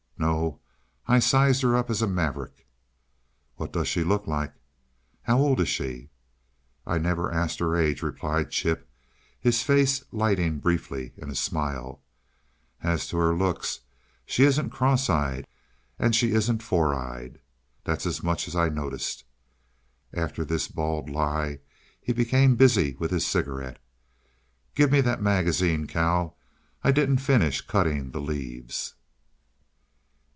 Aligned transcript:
"No 0.17 0.59
I 1.07 1.17
sized 1.17 1.63
her 1.63 1.75
up 1.75 1.89
as 1.89 2.03
a 2.03 2.07
maverick." 2.07 2.67
"What 3.55 3.73
does 3.73 3.87
she 3.87 4.03
look 4.03 4.27
like?" 4.27 4.53
"How 5.23 5.39
old 5.39 5.59
is 5.59 5.67
she?" 5.67 6.11
"I 6.85 6.99
never 6.99 7.31
asked 7.31 7.57
her 7.57 7.75
age," 7.75 8.03
replied 8.03 8.51
Chip, 8.51 8.87
his 9.39 9.63
face 9.63 10.03
lighting 10.11 10.59
briefly 10.59 11.11
in 11.17 11.31
a 11.31 11.35
smile. 11.35 12.03
"As 12.83 13.07
to 13.07 13.17
her 13.17 13.33
looks, 13.35 13.79
she 14.23 14.43
isn't 14.43 14.69
cross 14.69 15.09
eyed, 15.09 15.47
and 15.97 16.15
she 16.15 16.33
isn't 16.33 16.61
four 16.61 16.93
eyed. 16.93 17.41
That's 17.83 18.05
as 18.05 18.21
much 18.21 18.47
as 18.47 18.55
I 18.55 18.69
noticed." 18.69 19.23
After 20.13 20.45
this 20.45 20.67
bald 20.67 21.09
lie 21.09 21.61
he 21.99 22.13
became 22.13 22.55
busy 22.55 22.95
with 22.99 23.09
his 23.09 23.25
cigarette. 23.25 23.79
"Give 24.75 24.91
me 24.91 25.01
that 25.01 25.19
magazine, 25.23 25.87
Cal. 25.87 26.37
I 26.83 26.91
didn't 26.91 27.17
finish 27.17 27.61
cutting 27.61 28.11
the 28.11 28.21
leaves." 28.21 28.93